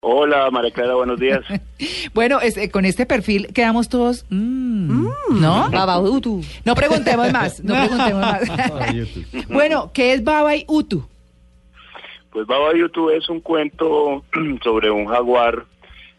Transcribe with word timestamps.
Hola, 0.00 0.48
María 0.52 0.70
Clara, 0.70 0.94
buenos 0.94 1.18
días. 1.18 1.40
Bueno, 2.14 2.40
este, 2.40 2.70
con 2.70 2.84
este 2.84 3.06
perfil 3.06 3.48
quedamos 3.54 3.88
todos, 3.88 4.24
mm, 4.30 5.08
¿no? 5.40 5.70
Baba 5.70 6.00
Utu. 6.00 6.42
No 6.64 6.74
preguntemos 6.74 7.32
más, 7.32 7.62
no 7.62 7.74
preguntemos 7.86 8.20
más. 8.20 9.48
bueno, 9.48 9.90
¿qué 9.92 10.14
es 10.14 10.24
Baba 10.24 10.56
y 10.56 10.64
Utu? 10.66 11.06
Pues 12.30 12.46
Baba 12.46 12.74
YouTube 12.74 13.16
es 13.16 13.28
un 13.28 13.40
cuento 13.40 14.24
sobre 14.64 14.90
un 14.90 15.06
jaguar 15.06 15.64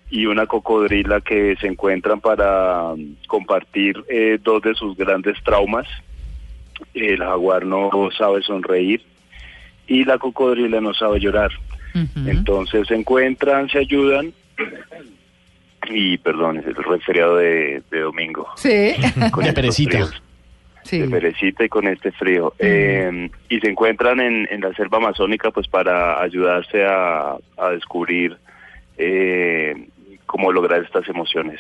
y 0.10 0.26
una 0.28 0.46
cocodrila 0.46 1.20
que 1.22 1.58
se 1.60 1.68
encuentran 1.68 2.22
para 2.22 2.94
um, 2.94 3.16
compartir 3.28 4.04
eh, 4.08 4.40
dos 4.42 4.62
de 4.62 4.76
sus 4.76 4.96
grandes 4.96 5.42
traumas. 5.44 5.88
El 6.94 7.20
jaguar 7.20 7.66
no 7.66 7.90
sabe 8.18 8.42
sonreír 8.44 9.04
y 9.88 10.06
la 10.06 10.18
cocodrila 10.18 10.80
no 10.80 10.94
sabe 10.94 11.20
llorar. 11.20 11.52
Entonces 12.26 12.88
se 12.88 12.96
encuentran, 12.96 13.70
se 13.70 13.80
ayudan 13.80 14.34
y 15.90 16.18
perdón, 16.18 16.58
es 16.58 16.66
el 16.68 16.76
resfriado 16.76 17.38
de, 17.38 17.82
de 17.90 18.00
domingo. 18.02 18.48
Sí. 18.56 18.94
Con 19.32 19.44
De 19.46 19.54
perecita. 19.54 20.08
sí. 20.84 21.00
de 21.00 21.08
perecita 21.08 21.64
y 21.64 21.70
con 21.70 21.88
este 21.88 22.12
frío. 22.12 22.54
Eh, 22.60 23.30
y 23.50 23.60
se 23.60 23.70
encuentran 23.70 24.20
en, 24.20 24.48
en 24.52 24.62
la 24.62 24.74
selva 24.74 24.98
amazónica 24.98 25.52
pues 25.52 25.68
para 25.68 26.22
ayudarse 26.22 26.86
a, 26.86 27.36
a 27.58 27.70
descubrir 27.72 28.38
eh, 28.98 29.88
cómo 30.26 30.52
lograr 30.52 30.84
estas 30.84 31.08
emociones. 31.08 31.60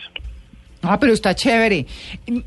Ah, 0.82 0.98
pero 1.00 1.12
está 1.12 1.36
chévere. 1.36 1.86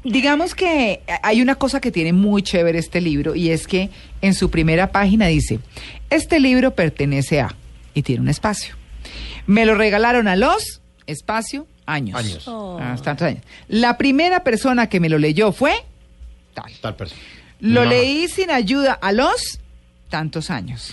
Digamos 0.04 0.54
que 0.54 1.00
hay 1.22 1.42
una 1.42 1.54
cosa 1.56 1.80
que 1.80 1.90
tiene 1.90 2.12
muy 2.14 2.42
chévere 2.42 2.78
este 2.78 3.00
libro 3.00 3.34
y 3.34 3.50
es 3.50 3.66
que 3.66 3.90
en 4.22 4.32
su 4.34 4.50
primera 4.50 4.90
página 4.90 5.26
dice, 5.26 5.58
este 6.08 6.40
libro 6.40 6.70
pertenece 6.70 7.40
a, 7.40 7.54
y 7.94 8.02
tiene 8.02 8.22
un 8.22 8.28
espacio. 8.28 8.74
Me 9.46 9.64
lo 9.66 9.74
regalaron 9.74 10.28
a 10.28 10.36
los, 10.36 10.80
espacio, 11.06 11.66
años. 11.86 12.18
Años. 12.18 12.44
Ah, 12.48 12.96
tantos 13.02 13.26
años. 13.26 13.42
La 13.68 13.98
primera 13.98 14.44
persona 14.44 14.88
que 14.88 15.00
me 15.00 15.08
lo 15.08 15.18
leyó 15.18 15.52
fue 15.52 15.74
tal. 16.54 16.72
Tal 16.80 16.96
persona. 16.96 17.20
Lo 17.60 17.84
leí 17.84 18.28
sin 18.28 18.50
ayuda 18.50 18.92
a 18.92 19.12
los 19.12 19.58
tantos 20.08 20.50
años. 20.50 20.92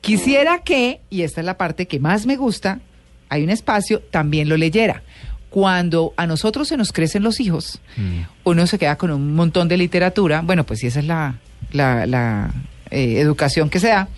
Quisiera 0.00 0.62
que, 0.62 1.00
y 1.10 1.22
esta 1.22 1.40
es 1.40 1.44
la 1.46 1.56
parte 1.58 1.86
que 1.86 1.98
más 1.98 2.26
me 2.26 2.36
gusta, 2.36 2.80
hay 3.28 3.42
un 3.42 3.50
espacio, 3.50 4.00
también 4.00 4.48
lo 4.48 4.56
leyera. 4.56 5.02
Cuando 5.50 6.12
a 6.16 6.26
nosotros 6.26 6.68
se 6.68 6.76
nos 6.76 6.92
crecen 6.92 7.22
los 7.22 7.40
hijos, 7.40 7.80
Mm. 7.96 8.20
uno 8.44 8.66
se 8.66 8.78
queda 8.78 8.96
con 8.96 9.10
un 9.10 9.34
montón 9.34 9.68
de 9.68 9.76
literatura, 9.76 10.42
bueno, 10.42 10.64
pues 10.64 10.80
si 10.80 10.86
esa 10.86 11.00
es 11.00 11.06
la, 11.06 11.36
la, 11.72 12.06
la, 12.06 12.52
eh, 12.90 13.18
educación 13.18 13.68
que 13.70 13.80
se 13.80 13.88
da, 13.88 14.08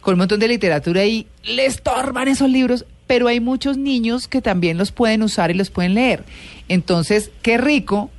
con 0.00 0.14
un 0.14 0.18
montón 0.20 0.40
de 0.40 0.48
literatura 0.48 1.04
y 1.04 1.26
le 1.44 1.66
estorban 1.66 2.28
esos 2.28 2.48
libros, 2.50 2.84
pero 3.06 3.28
hay 3.28 3.40
muchos 3.40 3.76
niños 3.76 4.28
que 4.28 4.40
también 4.40 4.78
los 4.78 4.92
pueden 4.92 5.22
usar 5.22 5.50
y 5.50 5.54
los 5.54 5.70
pueden 5.70 5.94
leer. 5.94 6.24
Entonces, 6.68 7.30
qué 7.42 7.58
rico 7.58 8.10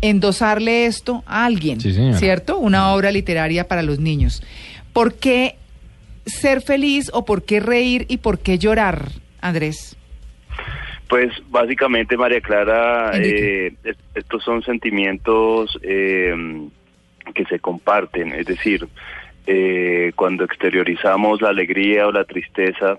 endosarle 0.00 0.86
esto 0.86 1.22
a 1.26 1.44
alguien, 1.44 1.80
Sí. 1.80 1.92
¿cierto? 2.14 2.58
Una 2.58 2.92
obra 2.94 3.10
literaria 3.10 3.66
para 3.66 3.82
los 3.82 3.98
niños. 3.98 4.42
¿Por 4.92 5.14
qué 5.14 5.56
ser 6.26 6.60
feliz 6.62 7.10
o 7.12 7.24
por 7.24 7.44
qué 7.44 7.60
reír 7.60 8.04
y 8.08 8.18
por 8.18 8.38
qué 8.38 8.58
llorar, 8.58 9.10
Andrés? 9.40 9.96
Pues 11.08 11.32
básicamente, 11.48 12.16
María 12.16 12.40
Clara, 12.40 13.12
eh, 13.14 13.72
est- 13.82 13.98
estos 14.14 14.44
son 14.44 14.62
sentimientos 14.62 15.78
eh, 15.82 16.34
que 17.34 17.44
se 17.46 17.58
comparten, 17.60 18.32
es 18.34 18.46
decir, 18.46 18.86
eh, 19.50 20.12
cuando 20.14 20.44
exteriorizamos 20.44 21.40
la 21.40 21.48
alegría 21.48 22.06
o 22.06 22.12
la 22.12 22.24
tristeza, 22.24 22.98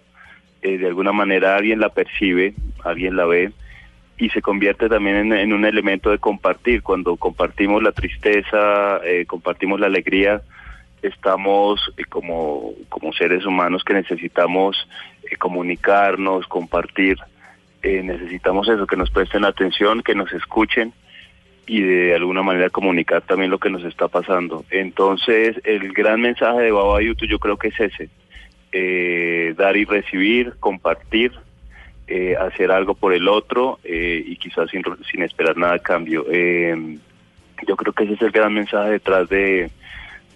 eh, 0.63 0.79
de 0.79 0.87
alguna 0.87 1.11
manera 1.11 1.55
alguien 1.55 1.79
la 1.79 1.89
percibe, 1.89 2.55
alguien 2.83 3.15
la 3.15 3.25
ve 3.25 3.51
y 4.17 4.31
se 4.31 4.41
convierte 4.41 4.89
también 4.89 5.31
en, 5.31 5.53
un 5.53 5.63
elemento 5.63 6.09
de 6.09 6.17
compartir. 6.17 6.81
Cuando 6.81 7.17
compartimos 7.17 7.83
la 7.83 7.91
tristeza, 7.91 8.99
eh, 9.05 9.27
compartimos 9.27 9.79
la 9.79 9.85
alegría, 9.85 10.41
estamos 11.03 11.93
eh, 11.97 12.05
como, 12.09 12.73
como 12.89 13.13
seres 13.13 13.45
humanos 13.45 13.83
que 13.83 13.93
necesitamos 13.93 14.87
comunicarnos, 15.37 16.47
compartir. 16.47 17.19
Necesitamos 17.83 18.67
eso, 18.67 18.87
que 18.87 18.97
nos 18.97 19.11
presten 19.11 19.45
atención, 19.45 20.01
que 20.01 20.15
nos 20.15 20.33
escuchen 20.33 20.93
y 21.71 21.81
de 21.81 22.15
alguna 22.15 22.41
manera 22.41 22.71
comunicar 22.71 23.21
también 23.21 23.51
lo 23.51 23.59
que 23.59 23.69
nos 23.69 23.83
está 23.85 24.07
pasando. 24.07 24.65
Entonces, 24.71 25.55
el 25.63 25.93
gran 25.93 26.19
mensaje 26.19 26.61
de 26.61 26.71
Baba 26.71 26.99
Yutu 27.01 27.27
yo 27.27 27.37
creo 27.37 27.57
que 27.57 27.67
es 27.67 27.79
ese, 27.79 28.09
eh, 28.71 29.53
dar 29.55 29.77
y 29.77 29.85
recibir, 29.85 30.53
compartir, 30.59 31.31
eh, 32.07 32.35
hacer 32.35 32.71
algo 32.71 32.95
por 32.95 33.13
el 33.13 33.27
otro 33.27 33.77
eh, 33.83 34.23
y 34.25 34.35
quizás 34.37 34.69
sin, 34.71 34.81
sin 35.11 35.21
esperar 35.21 35.57
nada 35.57 35.75
a 35.75 35.79
cambio. 35.79 36.25
Eh, 36.31 36.97
yo 37.67 37.75
creo 37.75 37.93
que 37.93 38.05
ese 38.05 38.13
es 38.13 38.21
el 38.23 38.31
gran 38.31 38.53
mensaje 38.53 38.89
detrás 38.91 39.29
de, 39.29 39.69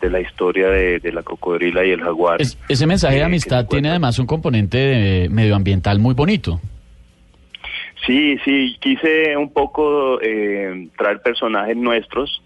de 0.02 0.10
la 0.12 0.20
historia 0.22 0.68
de, 0.70 1.00
de 1.00 1.12
la 1.12 1.24
cocodrila 1.24 1.84
y 1.84 1.92
el 1.92 2.02
jaguar. 2.02 2.42
Es- 2.42 2.58
ese 2.70 2.86
mensaje 2.86 3.16
eh, 3.16 3.18
de 3.18 3.22
que 3.22 3.26
amistad 3.26 3.66
tiene 3.68 3.90
además 3.90 4.20
un 4.20 4.28
componente 4.28 4.78
de- 4.78 5.30
medioambiental 5.30 5.98
muy 6.00 6.14
bonito. 6.14 6.62
Sí, 8.06 8.38
sí, 8.44 8.76
quise 8.80 9.38
un 9.38 9.52
poco 9.54 10.20
eh, 10.22 10.88
traer 10.98 11.22
personajes 11.22 11.78
nuestros. 11.78 12.42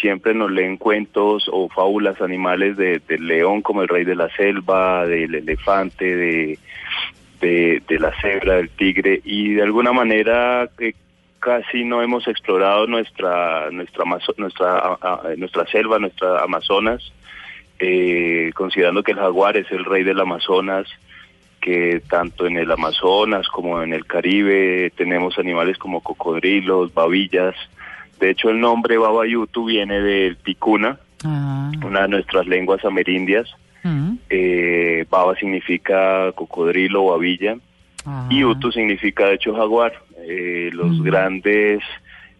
Siempre 0.00 0.34
nos 0.34 0.50
leen 0.52 0.76
cuentos 0.76 1.48
o 1.50 1.68
fábulas 1.68 2.20
animales 2.20 2.76
de- 2.76 3.00
del 3.08 3.26
león 3.26 3.60
como 3.60 3.82
el 3.82 3.88
rey 3.88 4.04
de 4.04 4.14
la 4.14 4.28
selva, 4.36 5.04
del 5.06 5.34
elefante, 5.34 6.04
de, 6.16 6.58
de, 7.40 7.82
de 7.88 7.98
la 7.98 8.12
cebra, 8.20 8.54
del 8.56 8.70
tigre 8.70 9.20
y 9.24 9.54
de 9.54 9.62
alguna 9.62 9.92
manera 9.92 10.70
eh, 10.78 10.92
casi 11.40 11.82
no 11.84 12.02
hemos 12.02 12.28
explorado 12.28 12.86
nuestra 12.86 13.68
nuestra 13.72 14.04
nuestra 14.36 14.98
nuestra 15.36 15.66
selva, 15.66 15.98
nuestra 15.98 16.40
Amazonas, 16.44 17.12
eh, 17.80 18.52
considerando 18.54 19.02
que 19.02 19.12
el 19.12 19.18
jaguar 19.18 19.56
es 19.56 19.68
el 19.72 19.84
rey 19.84 20.04
del 20.04 20.20
Amazonas 20.20 20.86
que 21.60 22.00
tanto 22.08 22.46
en 22.46 22.56
el 22.56 22.70
Amazonas 22.70 23.46
como 23.48 23.82
en 23.82 23.92
el 23.92 24.06
Caribe 24.06 24.90
tenemos 24.96 25.38
animales 25.38 25.76
como 25.78 26.00
cocodrilos, 26.00 26.92
babillas. 26.94 27.54
De 28.18 28.30
hecho, 28.30 28.50
el 28.50 28.60
nombre 28.60 28.98
Babayutu 28.98 29.66
viene 29.66 30.00
del 30.00 30.36
ticuna, 30.38 30.98
Ah, 31.24 31.70
una 31.84 32.02
de 32.02 32.08
nuestras 32.08 32.46
lenguas 32.46 32.82
amerindias. 32.84 33.46
mm, 33.84 34.12
Eh, 34.30 35.04
baba 35.10 35.34
significa 35.36 36.32
cocodrilo 36.32 37.04
babilla 37.06 37.56
ah. 38.06 38.26
y 38.30 38.42
Utu 38.44 38.72
significa 38.72 39.26
de 39.26 39.34
hecho 39.34 39.54
jaguar. 39.54 39.92
Eh, 40.26 40.70
los 40.72 40.98
Mm. 40.98 41.02
grandes 41.02 41.82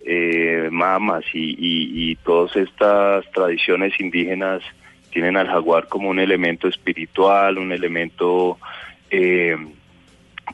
eh, 0.07 0.69
mamas 0.71 1.25
y, 1.35 1.51
y, 1.59 2.11
y 2.11 2.17
todas 2.17 2.57
estas 2.57 3.31
tradiciones 3.33 3.93
indígenas 4.01 4.63
tienen 5.13 5.37
al 5.37 5.47
jaguar 5.49 5.89
como 5.89 6.09
un 6.09 6.19
elemento 6.19 6.69
espiritual, 6.69 7.59
un 7.59 7.71
elemento 7.73 8.59
eh, 9.11 9.57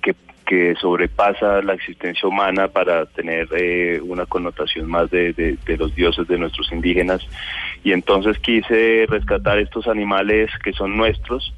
que, 0.03 0.15
que 0.47 0.75
sobrepasa 0.81 1.63
la 1.63 1.75
existencia 1.75 2.29
humana 2.29 2.69
para 2.69 3.07
tener 3.07 3.49
eh, 3.57 4.01
una 4.03 4.27
connotación 4.27 4.87
más 4.89 5.11
de, 5.11 5.33
de- 5.33 5.57
de 5.67 5.77
los 5.77 5.95
dioses 5.95 6.27
de 6.29 6.39
nuestros 6.39 6.71
indígenas. 6.73 7.21
Y 7.85 7.93
entonces 7.93 8.39
quise 8.39 9.07
rescatar 9.09 9.59
estos 9.59 9.87
animales 9.87 10.51
que 10.65 10.73
son 10.73 10.97
nuestros 10.97 11.53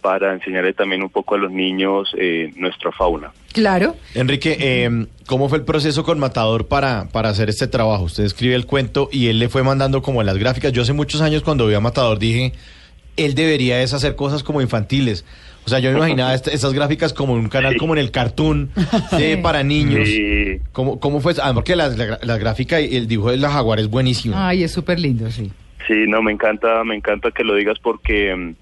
para 0.00 0.34
enseñarle 0.34 0.74
también 0.74 1.02
un 1.02 1.08
poco 1.08 1.34
a 1.34 1.38
los 1.38 1.50
niños 1.50 2.14
eh, 2.18 2.52
nuestra 2.56 2.92
fauna. 2.92 3.32
Claro. 3.54 3.96
Enrique, 4.14 4.54
eh, 4.60 5.06
¿cómo 5.26 5.48
fue 5.48 5.56
el 5.56 5.64
proceso 5.64 6.04
con 6.04 6.18
Matador 6.18 6.66
para, 6.68 7.08
para 7.10 7.30
hacer 7.30 7.48
este 7.48 7.68
trabajo? 7.68 8.04
Usted 8.04 8.24
escribe 8.24 8.54
el 8.54 8.66
cuento 8.66 9.08
y 9.10 9.28
él 9.28 9.38
le 9.38 9.48
fue 9.48 9.62
mandando 9.62 10.02
como 10.02 10.22
las 10.22 10.36
gráficas. 10.36 10.72
Yo 10.72 10.82
hace 10.82 10.92
muchos 10.92 11.22
años 11.22 11.42
cuando 11.42 11.66
vi 11.66 11.74
a 11.74 11.80
Matador 11.80 12.18
dije, 12.18 12.52
él 13.16 13.34
debería 13.34 13.80
es 13.80 13.94
hacer 13.94 14.14
cosas 14.14 14.42
como 14.42 14.60
infantiles. 14.60 15.24
O 15.66 15.68
sea, 15.68 15.78
yo 15.78 15.90
me 15.92 15.98
imaginaba 15.98 16.34
est- 16.34 16.48
estas 16.48 16.72
gráficas 16.74 17.12
como 17.12 17.34
en 17.34 17.40
un 17.44 17.48
canal 17.48 17.72
Sí. 17.72 17.78
como 17.78 17.94
en 17.94 18.00
el 18.00 18.10
cartoon 18.10 18.70
de, 19.16 19.38
para 19.38 19.62
niños. 19.62 20.08
Sí. 20.08 20.58
¿Cómo, 20.72 21.00
¿Cómo 21.00 21.20
fue? 21.20 21.32
Además 21.32 21.54
porque 21.54 21.76
la, 21.76 21.88
la, 21.88 22.18
la 22.22 22.38
gráfica 22.38 22.80
y 22.80 22.96
el 22.96 23.06
dibujo 23.08 23.30
de 23.30 23.36
la 23.38 23.50
jaguar 23.50 23.78
es 23.80 23.88
buenísimo. 23.88 24.34
Ay, 24.38 24.64
es 24.64 24.72
súper 24.72 24.98
lindo, 25.00 25.30
sí. 25.30 25.50
Sí, 25.86 26.04
no, 26.08 26.22
me 26.22 26.32
encanta, 26.32 26.82
me 26.84 26.94
encanta 26.94 27.30
que 27.30 27.44
lo 27.44 27.54
digas 27.54 27.78
porque 27.80 28.34
mm, 28.34 28.54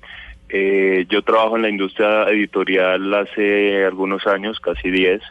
Eh, 0.54 1.06
yo 1.08 1.22
trabajo 1.22 1.56
en 1.56 1.62
la 1.62 1.70
industria 1.70 2.24
editorial 2.28 3.14
hace 3.14 3.86
algunos 3.86 4.26
años, 4.26 4.60
casi 4.60 4.90
10, 4.90 5.22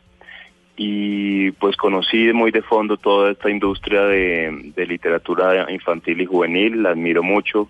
y 0.78 1.52
pues 1.52 1.76
conocí 1.78 2.34
muy 2.34 2.50
de 2.52 2.62
fondo 2.64 2.98
toda 2.98 3.32
esta 3.32 3.50
industria 3.52 4.02
de, 4.02 4.72
de 4.76 4.86
literatura 4.88 5.72
infantil 5.72 6.22
y 6.22 6.26
juvenil, 6.26 6.82
la 6.82 6.90
admiro 6.92 7.22
mucho. 7.24 7.70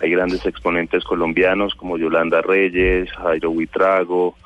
Hay 0.00 0.10
grandes 0.10 0.44
exponentes 0.44 1.04
colombianos 1.04 1.74
como 1.74 1.98
Yolanda 1.98 2.42
Reyes, 2.42 3.10
Jairo 3.12 3.50
Huitrago, 3.50 4.36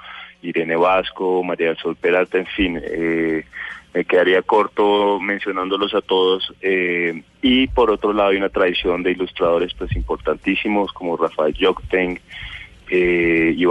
Irene 0.42 0.76
Vasco, 0.76 1.42
María 1.42 1.68
del 1.68 1.76
Sol 1.76 1.96
Peralta, 1.96 2.38
en 2.38 2.46
fin, 2.46 2.80
eh, 2.82 3.44
me 3.92 4.04
quedaría 4.04 4.42
corto 4.42 5.18
mencionándolos 5.20 5.94
a 5.94 6.00
todos. 6.00 6.54
eh, 6.60 7.22
y 7.42 7.66
por 7.68 7.90
otro 7.90 8.12
lado 8.12 8.30
hay 8.30 8.36
una 8.36 8.48
tradición 8.48 9.02
de 9.02 9.12
ilustradores 9.12 9.74
pues 9.74 9.94
importantísimos 9.96 10.92
como 10.92 11.16
Rafael 11.16 11.56
Jokten, 11.58 12.20
eh, 12.90 13.54
y 13.56 13.64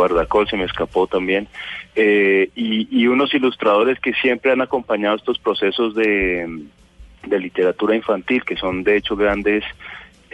se 0.49 0.57
me 0.57 0.63
escapó 0.63 1.07
también, 1.07 1.47
eh, 1.95 2.49
y, 2.55 2.87
y 2.89 3.07
unos 3.07 3.33
ilustradores 3.33 3.99
que 3.99 4.13
siempre 4.13 4.51
han 4.51 4.61
acompañado 4.61 5.17
estos 5.17 5.37
procesos 5.39 5.93
de, 5.93 6.47
de 7.27 7.39
literatura 7.39 7.95
infantil, 7.95 8.43
que 8.43 8.55
son 8.55 8.83
de 8.83 8.97
hecho 8.97 9.15
grandes, 9.15 9.63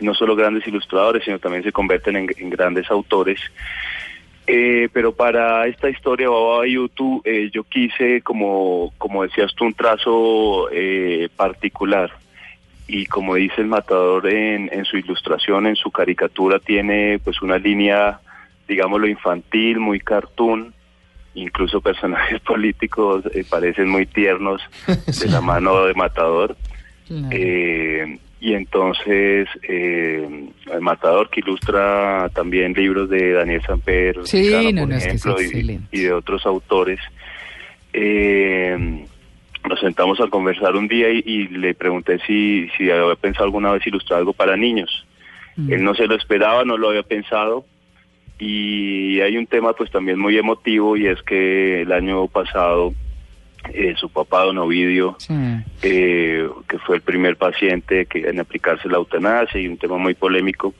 no 0.02 0.14
solo 0.14 0.36
grandes 0.36 0.68
ilustradores, 0.68 1.24
sino 1.24 1.40
también 1.40 1.64
se 1.64 1.72
convierten 1.72 2.16
en, 2.16 2.28
en 2.38 2.50
grandes 2.50 2.90
autores. 2.92 3.40
Eh, 4.48 4.90
pero 4.94 5.12
para 5.16 5.66
esta 5.66 5.90
historia 5.90 6.30
Baba 6.30 6.68
YouTube 6.68 7.22
eh, 7.26 7.50
yo 7.52 7.64
quise, 7.64 8.22
como, 8.22 8.94
como 8.98 9.24
decías 9.24 9.54
tú, 9.56 9.66
un 9.66 9.74
trazo 9.74 10.70
eh, 10.72 11.30
particular. 11.36 12.12
Y 12.88 13.08
como 13.08 13.34
dice 13.36 13.62
el 13.62 13.68
matador 13.68 14.28
en, 14.28 14.70
en 14.72 14.86
su 14.86 14.98
ilustración, 14.98 15.66
en 15.66 15.76
su 15.76 15.90
caricatura, 15.90 16.60
tiene 16.60 17.20
pues 17.24 17.42
una 17.42 17.58
línea, 17.58 18.20
digámoslo, 18.68 19.08
infantil, 19.08 19.80
muy 19.80 20.00
cartoon. 20.00 20.74
Incluso 21.34 21.82
personajes 21.82 22.40
políticos 22.46 23.24
eh, 23.34 23.44
parecen 23.50 23.90
muy 23.90 24.06
tiernos 24.06 24.62
de 24.88 25.28
la 25.28 25.42
mano 25.42 25.86
de 25.86 25.94
matador. 25.96 26.56
Eh, 27.32 28.20
y 28.46 28.54
entonces 28.54 29.48
eh, 29.68 30.48
el 30.72 30.82
Matador 30.82 31.32
que 31.32 31.40
ilustra 31.40 32.30
también 32.32 32.74
libros 32.74 33.10
de 33.10 33.32
Daniel 33.32 33.64
Samper, 33.66 34.20
Sí, 34.24 34.44
Ricano, 34.44 34.72
no, 34.72 34.80
por 34.82 34.90
no, 34.90 34.96
es 34.98 35.04
que 35.08 35.14
es 35.14 35.26
ejemplo, 35.26 35.42
y- 35.42 35.80
y, 35.92 36.02
de 36.04 36.14
otros 36.14 36.46
autores. 36.46 37.00
Eh, 37.92 39.04
nos 39.68 39.80
sentamos 39.80 40.20
a 40.22 40.28
conversar 40.28 40.76
un 40.76 40.88
día 40.88 41.10
y, 41.10 41.24
y 41.26 41.48
le 41.48 41.74
pregunté 41.74 42.20
si, 42.28 42.70
si 42.78 42.92
había 42.92 43.16
pensado 43.16 43.46
alguna 43.46 43.72
vez 43.72 43.88
ilustrar 43.88 44.20
algo 44.20 44.34
para 44.34 44.56
niños. 44.56 45.08
Mm. 45.56 45.74
Él 45.74 45.84
no 45.84 45.96
se 45.96 46.06
lo 46.06 46.14
esperaba, 46.16 46.64
no 46.66 46.78
lo 46.78 46.90
había 46.90 47.02
pensado. 47.02 47.66
Y 48.38 49.22
hay 49.22 49.38
un 49.38 49.48
tema 49.48 49.74
pues 49.74 49.90
también 49.90 50.20
muy 50.20 50.38
emotivo 50.38 50.98
y 50.98 51.08
es 51.08 51.20
que 51.24 51.82
el 51.82 51.92
año 51.92 52.28
pasado 52.28 52.94
eh, 53.74 53.94
su 53.98 54.10
papá, 54.10 54.44
don 54.44 54.58
Ovidio, 54.58 55.16
Sí. 55.20 55.34
eh, 55.82 56.48
que 56.68 56.80
fue 56.80 56.98
el 56.98 57.02
primer 57.02 57.38
paciente 57.38 58.06
que 58.06 58.20
en 58.28 58.40
aplicarse 58.40 58.88
la 58.90 58.98
eutanasia 58.98 59.60
y 59.60 59.68
un 59.68 59.78
tema 59.78 59.98
muy 59.98 60.14
polémico. 60.14 60.74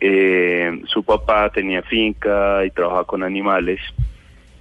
Eh, 0.00 0.80
su 0.86 1.02
papá 1.02 1.50
tenía 1.50 1.82
finca 1.82 2.64
y 2.64 2.70
trabajaba 2.70 3.04
con 3.04 3.22
animales 3.22 3.80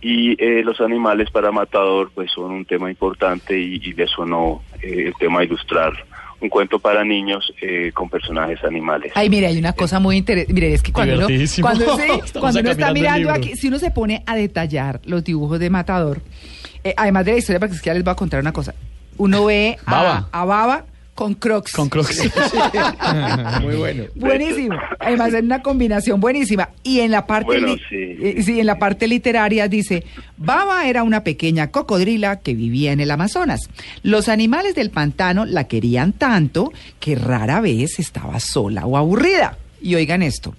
y 0.01 0.31
eh, 0.43 0.63
los 0.63 0.79
animales 0.81 1.29
para 1.31 1.51
Matador 1.51 2.11
pues 2.13 2.31
son 2.31 2.51
un 2.51 2.65
tema 2.65 2.89
importante 2.89 3.57
y, 3.57 3.75
y 3.75 3.93
le 3.93 4.07
sonó 4.07 4.61
eh, 4.81 5.05
el 5.07 5.13
tema 5.19 5.39
de 5.39 5.45
ilustrar 5.45 5.93
un 6.41 6.47
cuento 6.49 6.79
para 6.79 7.03
niños 7.03 7.53
eh, 7.61 7.91
con 7.93 8.09
personajes 8.09 8.63
animales. 8.63 9.11
Ay, 9.15 9.29
mire, 9.29 9.47
hay 9.47 9.57
una 9.57 9.73
cosa 9.73 9.99
muy 9.99 10.15
interesante. 10.17 10.53
Mire, 10.53 10.73
es 10.73 10.81
que 10.81 10.93
cuando 10.93 11.15
uno, 11.17 11.27
cuando, 11.61 11.85
cuando 12.39 12.59
uno 12.61 12.71
está 12.71 12.93
mirando 12.93 13.29
aquí, 13.31 13.55
si 13.57 13.67
uno 13.67 13.77
se 13.77 13.91
pone 13.91 14.23
a 14.25 14.35
detallar 14.37 15.01
los 15.03 15.23
dibujos 15.25 15.59
de 15.59 15.69
Matador, 15.69 16.21
eh, 16.83 16.93
además 16.97 17.25
de 17.25 17.31
la 17.33 17.37
historia, 17.37 17.59
porque 17.59 17.75
es 17.75 17.81
que 17.81 17.87
ya 17.87 17.93
les 17.93 18.03
voy 18.03 18.11
a 18.11 18.15
contar 18.15 18.39
una 18.39 18.51
cosa. 18.53 18.73
Uno 19.17 19.45
ve 19.45 19.77
a 19.85 19.91
Baba. 19.91 20.29
a 20.31 20.45
Baba 20.45 20.85
con 21.13 21.33
Crocs. 21.33 21.73
Con 21.73 21.89
Crocs. 21.89 22.21
Muy 23.61 23.75
bueno. 23.75 24.03
Buenísimo. 24.15 24.77
Además 24.99 25.33
es 25.33 25.43
una 25.43 25.61
combinación 25.61 26.19
buenísima. 26.21 26.69
Y 26.83 27.01
en 27.01 27.11
la 27.11 27.25
parte 27.27 27.45
Bueno, 27.47 27.67
li- 27.67 27.81
sí. 27.89 27.95
eh, 28.21 28.41
sí, 28.43 28.59
en 28.59 28.65
la 28.65 28.79
parte 28.79 29.07
literaria 29.07 29.67
dice, 29.67 30.05
Baba 30.37 30.87
era 30.87 31.03
una 31.03 31.23
pequeña 31.25 31.71
cocodrila 31.71 32.39
que 32.39 32.53
vivía 32.53 32.93
en 32.93 33.01
el 33.01 33.11
Amazonas. 33.11 33.69
Los 34.03 34.29
animales 34.29 34.75
del 34.75 34.91
pantano 34.91 35.45
la 35.45 35.65
querían 35.65 36.13
tanto 36.13 36.71
que 37.01 37.15
rara 37.15 37.59
vez 37.59 37.99
estaba 37.99 38.39
sola 38.39 38.85
o 38.85 38.95
aburrida. 38.97 39.57
Y 39.81 39.95
oigan 39.95 40.21
esto, 40.21 40.55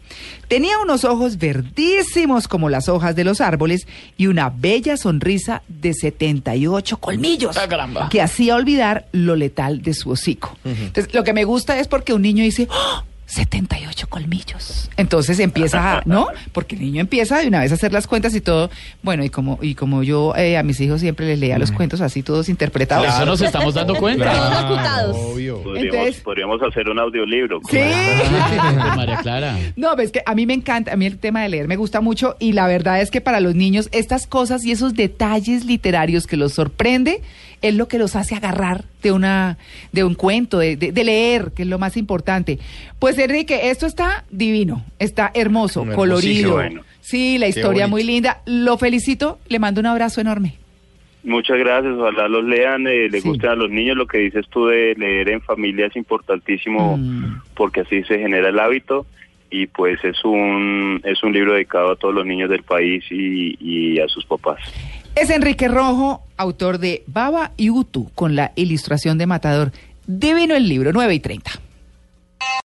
tenía 0.49 0.79
unos 0.79 1.05
ojos 1.05 1.37
verdísimos 1.39 2.49
como 2.49 2.71
las 2.71 2.89
hojas 2.89 3.15
de 3.17 3.25
los 3.25 3.41
árboles 3.41 3.87
y 4.17 4.27
una 4.29 4.51
bella 4.51 4.97
sonrisa 4.97 5.63
de 5.69 5.93
78 5.95 6.97
colmillos 6.99 7.57
Ah, 7.57 7.69
caramba. 7.69 8.09
que 8.09 8.23
hacía 8.23 8.55
olvidar 8.57 9.07
lo 9.13 9.37
letal 9.37 9.83
de 9.83 9.95
su 9.95 10.11
hocico. 10.11 10.57
Entonces, 10.65 11.13
lo 11.15 11.25
que 11.25 11.33
me 11.33 11.45
gusta 11.45 11.79
es 11.79 11.89
porque 11.89 12.13
un 12.15 12.23
niño 12.23 12.43
dice, 12.45 12.67
¡Oh! 12.71 13.03
78 13.31 14.09
colmillos. 14.09 14.91
Entonces 14.97 15.39
empieza, 15.39 15.99
a- 15.99 16.03
¿no? 16.07 16.27
Porque 16.53 16.75
el 16.75 16.83
niño 16.83 17.01
empieza 17.01 17.39
de 17.39 17.49
una 17.49 17.61
vez 17.61 17.71
a 17.73 17.77
hacer 17.77 17.93
las 17.93 18.07
cuentas 18.07 18.35
y 18.35 18.41
todo. 18.41 18.71
Bueno, 19.03 19.25
y 19.25 19.31
como 19.31 19.59
y 19.63 19.75
como 19.75 20.03
yo 20.03 20.35
eh, 20.37 20.57
a 20.59 20.63
mis 20.63 20.81
hijos 20.81 21.01
siempre 21.01 21.27
les 21.27 21.39
leía 21.39 21.59
los 21.59 21.71
cuentos 21.73 22.01
así 22.01 22.23
todos 22.23 22.49
interpretados. 22.49 23.07
Eso 23.07 23.25
nos 23.27 23.41
estamos 23.41 23.75
dando 23.75 23.95
cuenta. 23.99 24.33
Todos 24.33 24.63
locutados. 24.63 25.17
Obvio. 25.17 25.63
Podríamos, 25.63 25.95
entonces- 25.95 26.23
podríamos 26.23 26.61
hacer 26.63 26.89
un 26.89 26.99
audiolibro. 26.99 27.61
Sí. 27.71 27.79
Ah, 27.81 28.95
María 28.97 29.17
Clara. 29.19 29.57
No, 29.77 29.95
ves 29.97 30.11
que 30.13 30.23
a 30.27 30.35
mí 30.35 30.47
me 30.47 30.55
encanta, 30.55 30.93
a 30.93 30.97
mí 30.97 31.07
el 31.07 31.19
tema 31.19 31.43
de 31.43 31.49
leer 31.51 31.69
me 31.69 31.77
gusta 31.77 32.01
mucho 32.01 32.37
y 32.41 32.53
la 32.53 32.67
verdad 32.67 33.01
es 33.01 33.11
que 33.11 33.21
para 33.21 33.41
los 33.41 33.55
niños 33.55 33.89
estas 33.93 34.27
cosas 34.27 34.65
y 34.65 34.73
esos 34.73 34.95
detalles 34.95 35.65
literarios 35.65 36.27
que 36.27 36.37
los 36.37 36.53
sorprende 36.55 37.23
es 37.63 37.75
lo 37.75 37.89
que 37.89 37.99
los 37.99 38.17
hace 38.17 38.35
agarrar 38.35 38.85
de 39.03 39.13
una 39.13 39.59
de 39.93 40.05
un 40.05 40.15
cuento, 40.15 40.59
de, 40.59 40.77
de- 40.77 40.93
de 40.93 41.05
leer, 41.05 41.53
que 41.55 41.63
es 41.63 41.69
lo 41.69 41.79
más 41.79 41.97
importante. 41.97 42.59
Pues 42.99 43.19
Enrique, 43.19 43.71
esto 43.71 43.87
está 43.87 44.25
divino, 44.31 44.85
está 44.99 45.31
hermoso, 45.35 45.85
colorido. 45.95 46.55
Bueno. 46.55 46.83
Sí, 47.01 47.39
la 47.39 47.49
historia 47.49 47.87
muy 47.87 48.03
linda. 48.05 48.41
Lo 48.47 48.79
felicito, 48.79 49.39
le 49.49 49.59
mando 49.59 49.81
un 49.81 49.87
abrazo 49.87 50.21
enorme. 50.21 50.55
Muchas 51.23 51.59
gracias, 51.59 51.93
ojalá 51.99 52.29
los 52.29 52.45
lean, 52.45 52.87
eh, 52.87 53.09
les 53.11 53.23
Sí. 53.23 53.29
gusten 53.29 53.51
a 53.51 53.55
los 53.55 53.71
niños. 53.71 53.95
Lo 53.97 54.07
que 54.07 54.19
dices 54.19 54.47
tú 54.49 54.67
de 54.67 54.95
leer 54.97 55.29
en 55.29 55.43
familia 55.43 55.87
es 55.87 55.97
importantísimo 55.97 56.97
Mm. 56.97 57.43
porque 57.55 57.81
así 57.81 58.03
se 58.05 58.19
genera 58.19 58.49
el 58.49 58.59
hábito 58.59 59.05
y 59.51 59.67
pues 59.67 60.03
es 60.05 60.25
un 60.25 61.01
es 61.05 61.23
un 61.23 61.33
libro 61.33 61.53
dedicado 61.55 61.91
a 61.93 61.97
todos 61.97 62.15
los 62.15 62.25
niños 62.25 62.49
del 62.49 62.63
país 62.63 63.05
y, 63.11 63.57
y 63.61 63.99
a 64.01 64.09
sus 64.09 64.25
papás. 64.25 64.61
Es 65.17 65.29
Enrique 65.29 65.69
Rojo, 65.69 66.23
autor 66.37 66.79
de 66.79 67.03
Baba 67.07 67.53
y 67.57 67.71
Utu, 67.71 68.11
con 68.15 68.37
la 68.37 68.53
ilustración 68.55 69.19
de 69.19 69.27
Matador. 69.27 69.73
Divino 70.07 70.55
el 70.55 70.69
libro, 70.69 70.93
9 70.93 71.15
y 71.15 71.21
30. 71.21 71.51